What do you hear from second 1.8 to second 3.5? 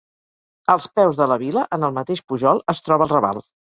el mateix pujol, es troba el Raval.